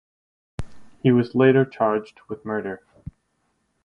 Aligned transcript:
He 1.03 1.11
was 1.11 1.35
later 1.35 1.63
charged 1.63 2.21
with 2.27 2.43
murder. 2.43 2.81